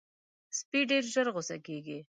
سپي 0.57 0.79
ډېر 0.89 1.03
ژر 1.13 1.27
غصه 1.35 1.57
کېږي. 1.67 1.97